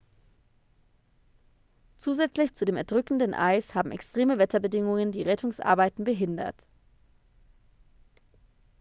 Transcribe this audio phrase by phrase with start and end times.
[1.97, 6.65] zusätzlich zu dem erdrückenden eis haben extreme wetterbedingungen die rettungsarbeiten behindert